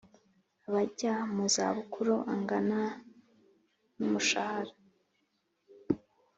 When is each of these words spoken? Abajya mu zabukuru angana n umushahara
Abajya 0.67 1.13
mu 1.33 1.45
zabukuru 1.53 2.15
angana 2.33 2.81
n 3.97 3.99
umushahara 4.07 4.73